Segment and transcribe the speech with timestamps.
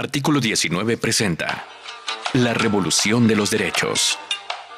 [0.00, 1.66] Artículo 19 presenta
[2.32, 4.18] La revolución de los derechos.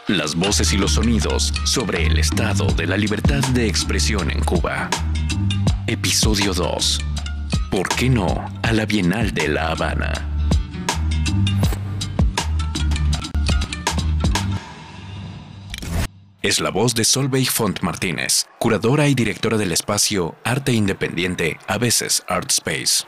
[0.09, 4.91] Las voces y los sonidos sobre el estado de la libertad de expresión en Cuba.
[5.87, 7.01] Episodio 2.
[7.71, 10.29] ¿Por qué no a la Bienal de La Habana?
[16.43, 21.79] Es la voz de Solveig Font Martínez, curadora y directora del espacio Arte Independiente, a
[21.79, 23.05] veces Art Space.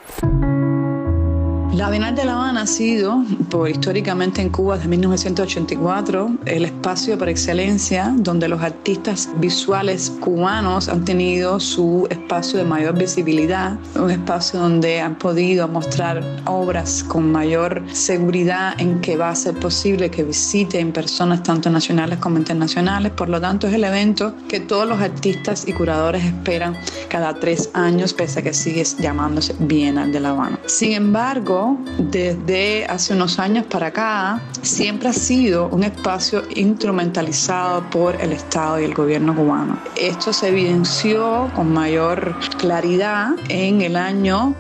[1.75, 7.19] La Bienal de La Habana ha sido, por, históricamente en Cuba desde 1984, el espacio
[7.19, 14.09] por excelencia donde los artistas visuales cubanos han tenido su espacio de mayor visibilidad, un
[14.13, 20.13] espacio donde han podido mostrar obras con mayor seguridad en que va a ser posible
[20.13, 23.11] que visiten personas tanto nacionales como internacionales.
[23.11, 26.77] Por lo tanto, es el evento que todos los artistas y curadores esperan
[27.09, 30.61] cada tres años, pese a que sigue llamándose Bienal de La Habana.
[30.67, 31.64] Sin embargo,
[31.99, 38.81] desde hace unos años para acá, siempre ha sido un espacio instrumentalizado por el Estado
[38.81, 39.79] y el gobierno cubano.
[39.97, 44.55] Esto se evidenció con mayor claridad en el año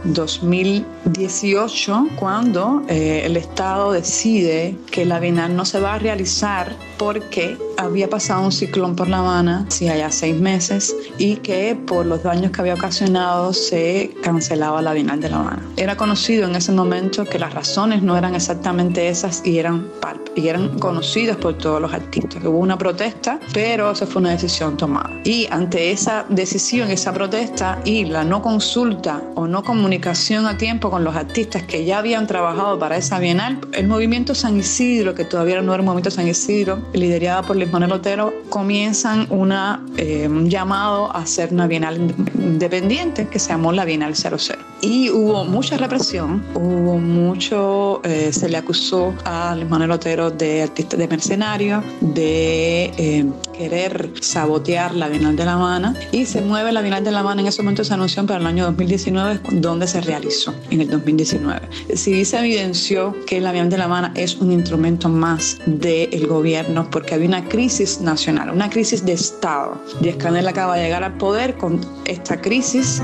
[1.04, 7.58] 2018, cuando eh, el Estado decide que la Bienal no se va a realizar porque
[7.76, 12.22] había pasado un ciclón por La Habana, sí, allá seis meses, y que por los
[12.22, 15.62] daños que había ocasionado se cancelaba la Bienal de La Habana.
[15.76, 19.88] Era conocido en ese momento que las razones no eran exactamente esas y eran,
[20.34, 22.42] y eran conocidas por todos los artistas.
[22.44, 25.10] Hubo una protesta, pero esa fue una decisión tomada.
[25.24, 30.90] Y ante esa decisión, esa protesta y la no consulta o no comunicación a tiempo
[30.94, 35.24] con los artistas que ya habían trabajado para esa bienal, el movimiento San Isidro, que
[35.24, 40.28] todavía no era el movimiento San Isidro, liderado por Luis Manuel Otero, comienzan una, eh,
[40.28, 41.96] un llamado a hacer una bienal
[42.36, 44.63] independiente que se llamó la Bienal 00.
[44.80, 50.96] Y hubo mucha represión, hubo mucho, eh, se le acusó a Manuel Otero de artista
[50.96, 53.24] de mercenario, de eh,
[53.56, 57.40] querer sabotear la Bienal de La Habana y se mueve la Bienal de La Habana
[57.40, 61.60] en ese momento se anunció para el año 2019 donde se realizó en el 2019.
[61.94, 66.88] Sí se evidenció que la Bienal de La Habana es un instrumento más del gobierno
[66.90, 69.80] porque había una crisis nacional, una crisis de Estado.
[70.00, 73.02] Díaz Canel acaba de llegar al poder con esta crisis.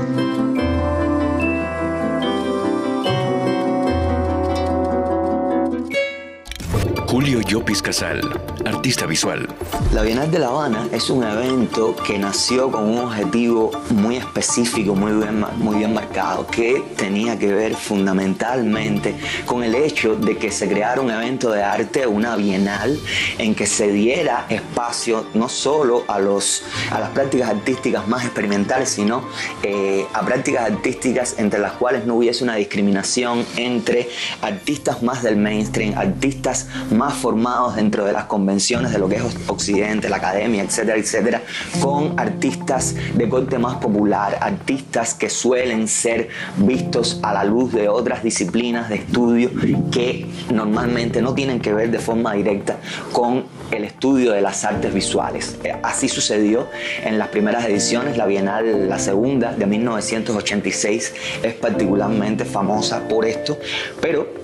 [7.11, 8.21] Julio Llopis Casal,
[8.65, 9.45] artista visual.
[9.91, 14.95] La Bienal de La Habana es un evento que nació con un objetivo muy específico,
[14.95, 19.13] muy bien, muy bien marcado, que tenía que ver fundamentalmente
[19.45, 22.97] con el hecho de que se creara un evento de arte, una bienal,
[23.37, 28.87] en que se diera espacio no solo a, los, a las prácticas artísticas más experimentales,
[28.87, 29.25] sino
[29.63, 34.07] eh, a prácticas artísticas entre las cuales no hubiese una discriminación entre
[34.41, 39.15] artistas más del mainstream, artistas más más formados dentro de las convenciones de lo que
[39.15, 41.41] es Occidente, la academia, etcétera, etcétera,
[41.79, 47.89] con artistas de corte más popular, artistas que suelen ser vistos a la luz de
[47.89, 49.49] otras disciplinas de estudio
[49.91, 52.77] que normalmente no tienen que ver de forma directa
[53.11, 55.57] con el estudio de las artes visuales.
[55.63, 56.67] Eh, así sucedió
[57.03, 63.57] en las primeras ediciones, la Bienal, la segunda de 1986, es particularmente famosa por esto,
[63.99, 64.40] pero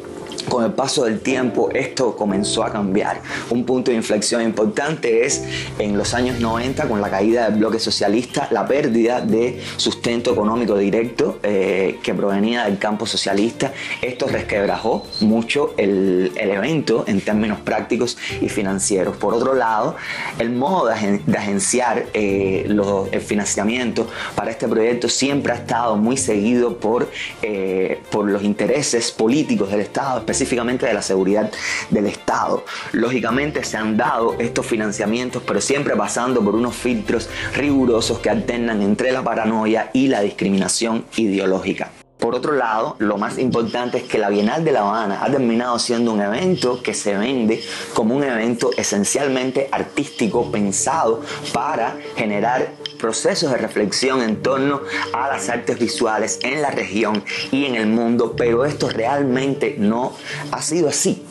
[0.50, 3.22] con el paso del tiempo esto comenzó a cambiar.
[3.50, 5.44] Un punto de inflexión importante es
[5.80, 10.78] en los años 90 con la caída del bloque socialista, la pérdida de sustento económico
[10.78, 13.74] directo eh, que provenía del campo socialista.
[14.02, 19.18] Esto resquebrajó mucho el, evento en términos prácticos y financieros.
[19.18, 19.96] Por otro lado,
[20.40, 20.94] el modo de,
[21.38, 27.10] agenciar eh, el financiamiento para este proyecto siempre ha estado muy seguido por,
[27.42, 31.52] eh, por los intereses políticos del Estado, específicamente de la seguridad
[31.90, 32.64] del Estado.
[32.92, 38.82] Lógicamente se han dado estos financiamientos, pero siempre pasando por unos filtros rigurosos que alternan
[38.84, 41.90] entre la paranoia y la discriminación ideológica.
[42.28, 45.80] Por otro lado, lo más importante es que la Bienal de La Habana ha terminado
[45.80, 47.64] siendo un evento que se vende
[47.94, 51.22] como un evento esencialmente artístico pensado
[51.54, 52.68] para generar
[53.00, 54.82] procesos de reflexión en torno
[55.14, 60.12] a las artes visuales en la región y en el mundo, pero esto realmente no
[60.52, 61.24] ha sido así.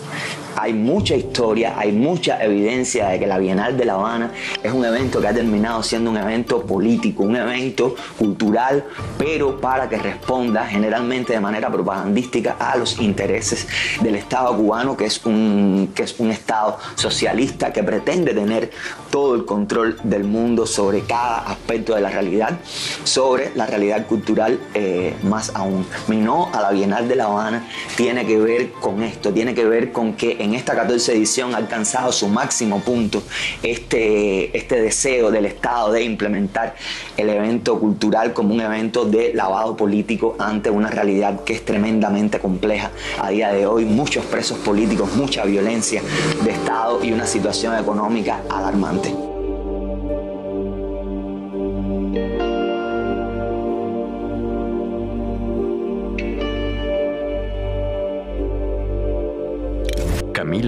[0.56, 4.32] Hay mucha historia, hay mucha evidencia de que la Bienal de La Habana
[4.62, 8.84] es un evento que ha terminado siendo un evento político, un evento cultural,
[9.18, 13.68] pero para que responda generalmente de manera propagandística a los intereses
[14.00, 18.70] del Estado cubano, que es un, que es un Estado socialista que pretende tener
[19.10, 22.58] todo el control del mundo sobre cada aspecto de la realidad,
[23.04, 25.86] sobre la realidad cultural eh, más aún.
[26.08, 29.64] Mi no a la Bienal de La Habana tiene que ver con esto, tiene que
[29.64, 33.22] ver con que en esta 14 edición ha alcanzado su máximo punto
[33.62, 36.76] este, este deseo del Estado de implementar
[37.16, 42.38] el evento cultural como un evento de lavado político ante una realidad que es tremendamente
[42.38, 42.90] compleja
[43.20, 46.00] a día de hoy, muchos presos políticos, mucha violencia
[46.42, 49.35] de Estado y una situación económica alarmante.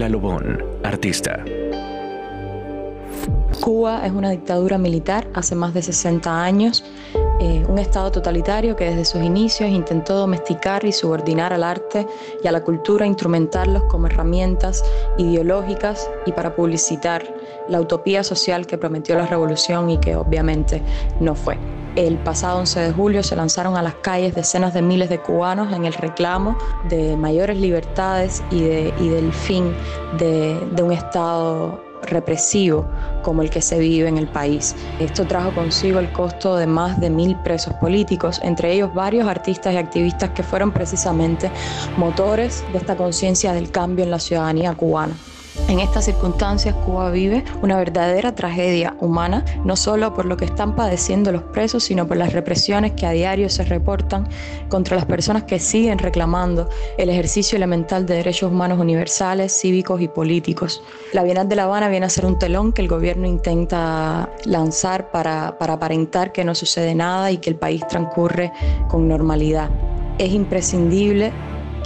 [0.07, 1.43] Lobón, artista.
[3.59, 6.85] Cuba es una dictadura militar hace más de 60 años,
[7.41, 12.07] eh, un Estado totalitario que desde sus inicios intentó domesticar y subordinar al arte
[12.43, 14.83] y a la cultura, instrumentarlos como herramientas
[15.17, 17.23] ideológicas y para publicitar
[17.67, 20.81] la utopía social que prometió la revolución y que obviamente
[21.19, 21.57] no fue.
[21.99, 25.73] El pasado 11 de julio se lanzaron a las calles decenas de miles de cubanos
[25.73, 26.57] en el reclamo
[26.87, 29.75] de mayores libertades y, del fin
[30.17, 32.87] de, un Estado represivo
[33.21, 34.77] como el que se vive en el país.
[35.01, 39.73] Esto trajo consigo el costo de más de mil presos políticos, entre ellos varios artistas
[39.73, 41.51] y activistas que fueron precisamente
[41.97, 45.15] motores de esta conciencia del cambio en la ciudadanía cubana.
[45.69, 50.75] En estas circunstancias, Cuba vive una verdadera tragedia humana, no solo por lo que están
[50.75, 54.27] padeciendo los presos, sino por las represiones que a diario se reportan
[54.67, 60.07] contra las personas que siguen reclamando el ejercicio elemental de derechos humanos universales, cívicos y
[60.07, 60.81] políticos.
[61.13, 65.11] La Bienal de La Habana viene a ser un telón que el gobierno intenta lanzar
[65.11, 68.51] para, para aparentar que no sucede nada y que el país transcurre
[68.87, 69.69] con normalidad.
[70.17, 71.31] Es imprescindible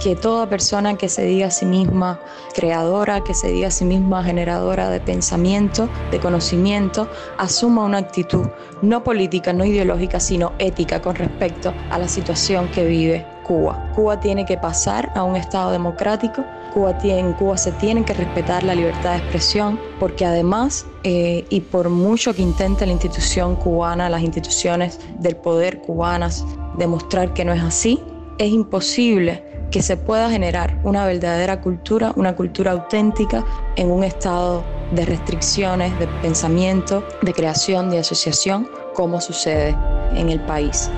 [0.02, 2.20] que toda persona que se diga a sí misma
[2.54, 7.08] creadora, que se diga a sí misma generadora de pensamiento, de conocimiento,
[7.38, 8.46] asuma una actitud
[8.82, 13.90] no política, no ideológica, sino ética con respecto a la situación que vive Cuba.
[13.94, 18.64] Cuba tiene que pasar a un Estado democrático, Cuba en Cuba se tiene que respetar
[18.64, 24.10] la libertad de expresión, porque además, eh, y por mucho que intente la institución cubana,
[24.10, 26.44] las instituciones del poder cubanas,
[26.76, 28.02] demostrar que no es así,
[28.38, 33.44] es imposible que se pueda generar una verdadera cultura, una cultura auténtica
[33.74, 34.62] en un estado
[34.92, 39.76] de restricciones, de pensamiento, de creación, de asociación, como sucede
[40.14, 40.88] en el país.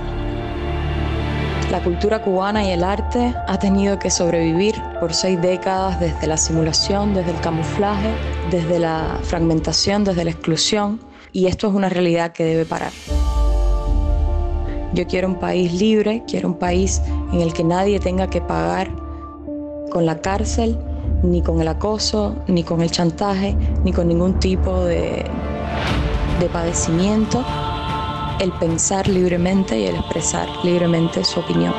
[1.71, 6.37] La cultura cubana y el arte ha tenido que sobrevivir por seis décadas desde la
[6.37, 8.11] simulación, desde el camuflaje,
[8.51, 11.01] desde la fragmentación, desde la exclusión,
[11.33, 12.93] y esto es una realidad que debe parar.
[14.93, 17.03] Yo quiero un país libre, quiero un país
[17.33, 18.91] en el que nadie tenga que pagar
[19.91, 20.79] con la cárcel,
[21.23, 25.25] ni con el acoso, ni con el chantaje, ni con ningún tipo de,
[26.41, 27.45] de padecimiento,
[28.41, 31.75] el pensar libremente y el expresar libremente su opinión.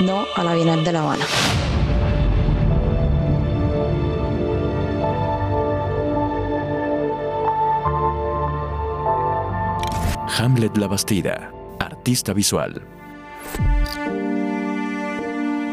[0.00, 1.24] No a la Bienal de La Habana.
[10.42, 12.82] Hamlet La Bastida, artista visual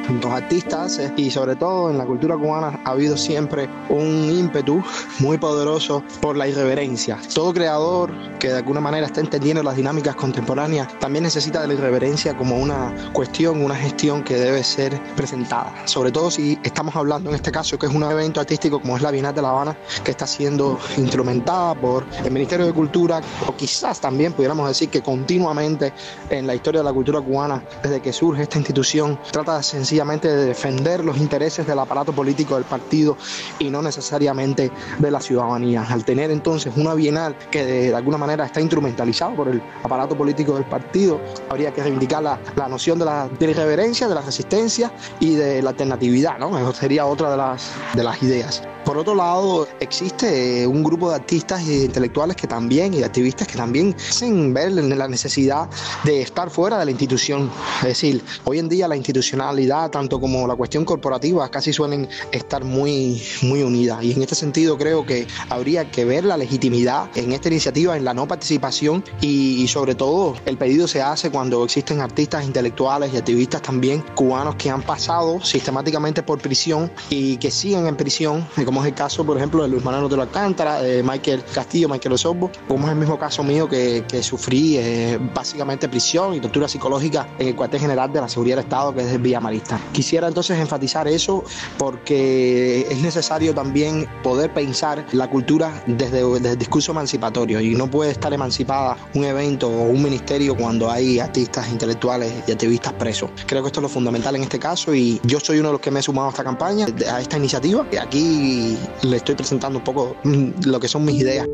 [0.10, 4.84] los artistas eh, y sobre todo en la cultura cubana ha habido siempre un ímpetu
[5.20, 7.20] muy poderoso por la irreverencia.
[7.34, 11.74] Todo creador que de alguna manera está entendiendo las dinámicas contemporáneas también necesita de la
[11.74, 15.74] irreverencia como una cuestión, una gestión que debe ser presentada.
[15.86, 19.04] Sobre todo si estamos hablando en este caso que es un evento artístico como es
[19.04, 23.56] la Bienal de La Habana que está siendo instrumentada por el Ministerio de Cultura o
[23.56, 25.94] quizás también pudiéramos decir que continuamente
[26.30, 29.99] en la historia de la cultura cubana desde que surge esta institución trata de sencillamente
[30.08, 33.18] de defender los intereses del aparato político del partido
[33.60, 35.86] y no necesariamente de la ciudadanía.
[35.90, 40.56] Al tener entonces una bienal que de, alguna manera está instrumentalizado por el aparato político
[40.56, 42.40] del partido, habría que reivindicar la,
[42.70, 46.58] noción de la, de irreverencia, de la resistencia y de la alternatividad, ¿no?
[46.58, 48.64] Eso sería otra de las, de las ideas.
[48.90, 53.48] Por otro lado, existe un grupo de artistas e intelectuales que también, y de activistas
[53.48, 55.70] que también hacen ver la necesidad
[56.04, 57.52] de estar fuera de la institución.
[57.82, 62.64] Es decir, hoy en día la institucionalidad, tanto como la cuestión corporativa, casi suelen estar
[62.64, 64.04] muy, muy unidas.
[64.04, 68.06] Y en este sentido creo que habría que ver la legitimidad en esta iniciativa, en
[68.06, 73.18] la no participación y, sobre todo el pedido se hace cuando existen artistas intelectuales y
[73.18, 78.82] activistas también cubanos que han pasado sistemáticamente por prisión y que siguen en prisión, como
[78.82, 82.52] es el caso, por ejemplo, de Luis Manuel de Alcántara, de Michael Castillo, Michael Osorbo,
[82.68, 87.50] como es el mismo caso mío que, sufrí eh, básicamente prisión y tortura psicológica en
[87.50, 89.79] el cuartel general de la Seguridad del Estado, que es el Villa Marista.
[89.92, 91.44] Quisiera entonces enfatizar eso
[91.78, 98.12] porque es necesario también poder pensar la cultura desde, el discurso emancipatorio y no puede
[98.12, 103.30] estar emancipada un evento o un ministerio cuando hay artistas intelectuales y activistas presos.
[103.46, 105.82] Creo que esto es lo fundamental en este caso y yo soy uno de los
[105.82, 109.80] que me he sumado a esta campaña, a esta iniciativa y aquí le estoy presentando
[109.80, 111.48] un poco lo que son mis ideas.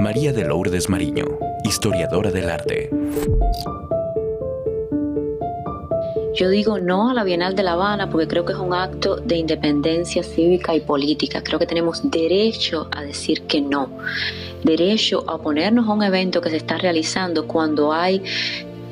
[0.00, 1.24] María de Lourdes Mariño,
[1.64, 2.90] historiadora del arte.
[6.40, 9.16] Yo digo no a la Bienal de La Habana porque creo que es un acto
[9.16, 11.42] de independencia cívica y política.
[11.42, 13.90] Creo que tenemos derecho a decir que no.
[14.64, 18.22] Derecho a oponernos a un evento que se está realizando cuando hay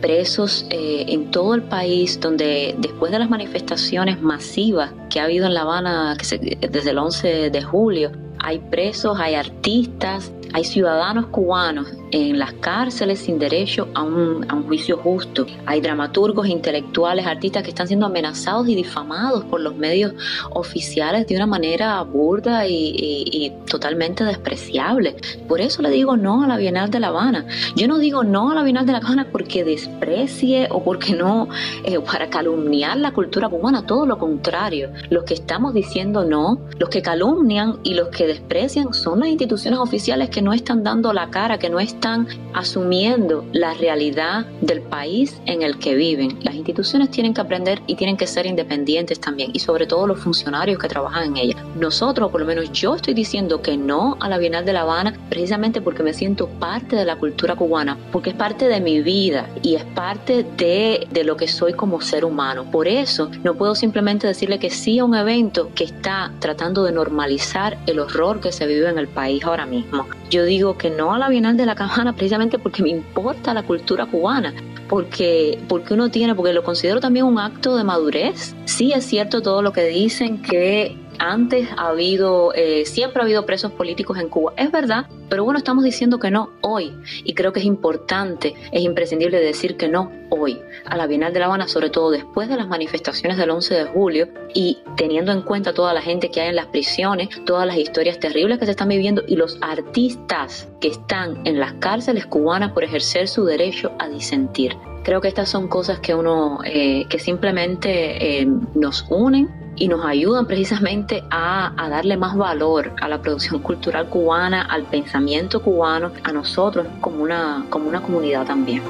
[0.03, 5.47] presos eh, en todo el país, donde después de las manifestaciones masivas que ha habido
[5.47, 11.89] en La Habana desde el 11 de julio, hay presos, hay artistas, hay ciudadanos cubanos
[12.11, 15.47] en las cárceles sin derecho a un, juicio justo.
[15.67, 20.13] Hay dramaturgos, intelectuales, artistas que están siendo amenazados y difamados por los medios
[20.51, 25.17] oficiales de una manera burda y, totalmente despreciable.
[25.47, 27.47] Por eso le digo no a la Bienal de La Habana.
[27.77, 31.49] Yo no digo no a la Bienal de La Habana porque desprecie o porque no,
[31.85, 34.91] eh, para calumniar la cultura cubana, todo lo contrario.
[35.11, 39.79] Los que estamos diciendo no, los que calumnian y los que desprecian son las instituciones
[39.79, 44.83] oficiales que que no están dando la cara, que no están asumiendo la realidad del
[44.83, 46.39] país en el que viven.
[46.43, 50.21] Las instituciones tienen que aprender y tienen que ser independientes también, y sobre todo los
[50.21, 51.65] funcionarios que trabajan en ellas.
[51.75, 55.13] Nosotros, por lo menos yo estoy diciendo que no a la Bienal de La Habana
[55.29, 59.49] precisamente porque me siento parte de la cultura cubana, porque es parte de mi vida
[59.63, 62.71] y es parte de, de lo que soy como ser humano.
[62.71, 66.93] Por eso no puedo simplemente decirle que sí a un evento que está tratando de
[66.93, 70.07] normalizar el horror que se vive en el país ahora mismo.
[70.31, 73.63] Yo digo que no a la Bienal de la Cabana precisamente porque me importa la
[73.63, 74.53] cultura cubana,
[74.89, 78.55] porque, porque uno tiene, porque lo considero también un acto de madurez.
[78.67, 83.47] Sí es cierto todo lo que dicen que antes ha habido, eh, siempre ha habido
[83.47, 84.53] presos políticos en Cuba.
[84.57, 86.93] Es verdad, pero bueno, estamos diciendo que no hoy.
[87.25, 90.61] Y creo que es importante, es imprescindible decir que no hoy.
[90.85, 93.85] A la Bienal de La Habana, sobre todo después de las manifestaciones del 11 de
[93.85, 97.77] julio y teniendo en cuenta toda la gente que hay en las prisiones, todas las
[97.77, 102.73] historias terribles que se están viviendo y los artistas que están en las cárceles cubanas
[102.73, 104.77] por ejercer su derecho a disentir.
[105.03, 110.05] Creo que estas son cosas que uno, eh, que simplemente eh, nos unen y nos
[110.05, 116.33] ayudan precisamente a, darle más valor a la producción cultural cubana, al pensamiento cubano, a
[116.33, 118.83] nosotros como una, como una comunidad también.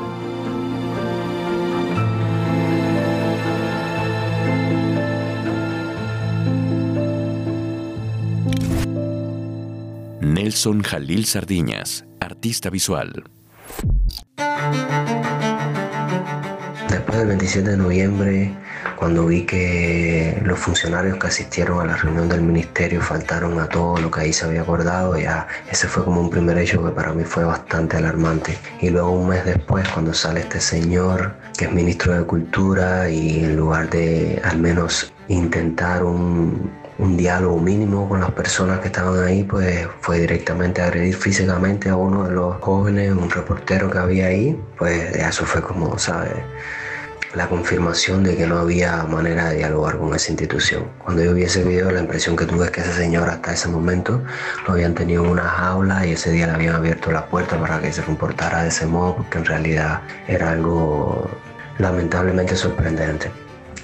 [10.20, 13.24] Nelson Jalil Sardiñas, artista visual.
[17.18, 18.56] Del 27 de noviembre
[18.94, 23.96] cuando vi que los funcionarios que asistieron a la reunión del ministerio faltaron a todo
[23.96, 27.12] lo que ahí se había acordado, ya ese fue como un primer hecho que para
[27.12, 28.56] mí fue bastante alarmante.
[28.80, 33.42] Y luego un mes después, cuando sale este señor que es ministro de Cultura y
[33.42, 39.24] en lugar de al menos intentar un, un diálogo mínimo con las personas que estaban
[39.24, 43.98] ahí, pues fue directamente a agredir físicamente a uno de los jóvenes, un reportero que
[43.98, 46.36] había ahí, pues eso fue como, ¿sabes?
[47.34, 50.84] La confirmación de que no había manera de dialogar con esa institución.
[51.04, 53.68] Cuando yo vi ese video, la impresión que tuve es que ese señor hasta ese
[53.68, 54.22] momento
[54.66, 57.80] lo habían tenido en una jaula y ese día le habían abierto la puerta para
[57.80, 61.30] que se comportara de ese modo, porque en realidad era algo
[61.78, 63.30] lamentablemente sorprendente.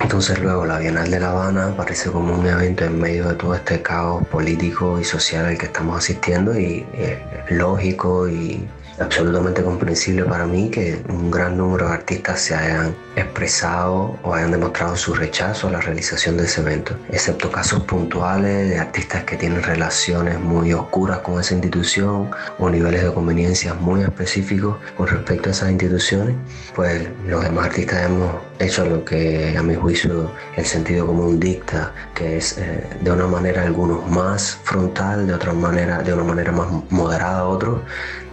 [0.01, 3.55] Entonces luego la Bienal de La Habana aparece como un evento en medio de todo
[3.55, 7.19] este caos político y social al que estamos asistiendo y es
[7.51, 8.67] lógico y
[8.99, 14.53] absolutamente comprensible para mí que un gran número de artistas se hayan expresado o hayan
[14.53, 19.37] demostrado su rechazo a la realización de ese evento, excepto casos puntuales de artistas que
[19.37, 25.49] tienen relaciones muy oscuras con esa institución o niveles de conveniencia muy específicos con respecto
[25.49, 26.37] a esas instituciones,
[26.75, 31.93] pues los demás artistas hemos hecho lo que a mi juicio el sentido común dicta,
[32.15, 36.53] que es eh, de una manera algunos más frontal, de otra manera, de una manera
[36.53, 37.81] más moderada otros,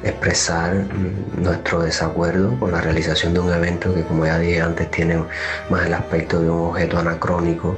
[0.04, 4.90] expresar mm, nuestro desacuerdo con la realización de un evento que como ya dije antes
[4.92, 5.24] tiene
[5.70, 7.78] más el aspecto de un objeto anacrónico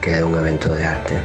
[0.00, 1.16] que de un evento de arte.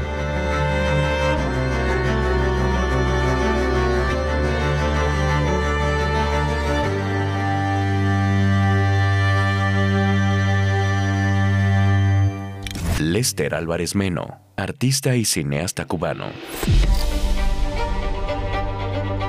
[13.00, 16.28] Lester Álvarez Meno, artista y cineasta cubano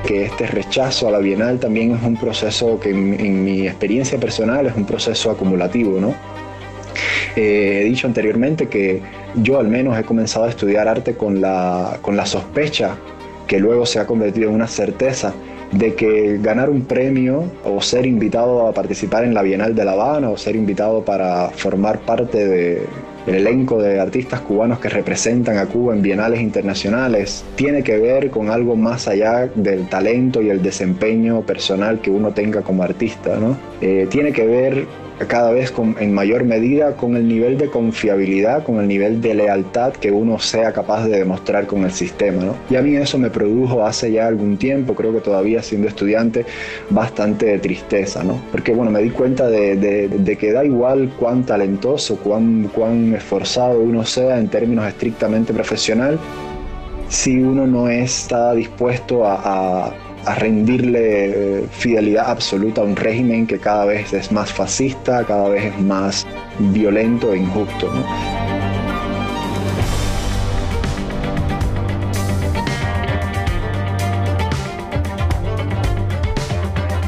[0.09, 4.67] que este rechazo a la Bienal también es un proceso que en, mi experiencia personal
[4.67, 6.15] es un proceso acumulativo, ¿no?
[7.37, 9.03] Eh, he dicho anteriormente que
[9.35, 12.97] yo al menos he comenzado a estudiar arte con la, con la sospecha
[13.47, 15.35] que luego se ha convertido en una certeza
[15.73, 19.93] de que ganar un premio o ser invitado a participar en la Bienal de La
[19.93, 22.83] Habana o ser invitado para formar parte de,
[23.29, 28.31] el elenco de artistas cubanos que representan a Cuba en bienales internacionales tiene que ver
[28.31, 33.37] con algo más allá del talento y el desempeño personal que uno tenga como artista,
[33.37, 33.57] ¿no?
[33.81, 34.87] Eh, tiene que ver
[35.27, 39.93] cada vez en mayor medida con el nivel de confiabilidad, con el nivel de lealtad
[39.93, 42.45] que uno sea capaz de demostrar con el sistema.
[42.45, 42.55] ¿no?
[42.71, 46.47] Y a mí eso me produjo hace ya algún tiempo, creo que todavía siendo estudiante,
[46.91, 48.41] bastante tristeza, ¿no?
[48.53, 54.05] porque bueno, me di cuenta de, que da igual cuán talentoso, cuán, cuán esforzado uno
[54.05, 56.19] sea en términos estrictamente profesional,
[57.09, 59.93] si uno no está dispuesto a
[60.35, 65.67] rendirle eh, fidelidad absoluta a un régimen que cada vez es más fascista, cada vez
[65.67, 66.27] es más
[66.59, 67.91] violento e injusto.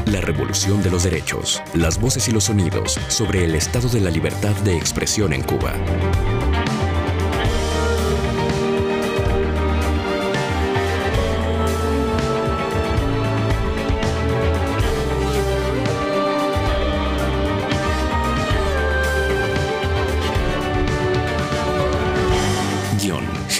[0.05, 4.09] La revolución de los derechos, las voces y los sonidos sobre el estado de la
[4.09, 5.73] libertad de expresión en Cuba.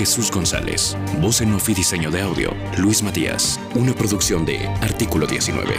[0.02, 0.98] Jesús González.
[1.20, 3.60] Voz en off y diseño de audio, Luis Matías.
[3.76, 5.76] Una producción de Artículo 19.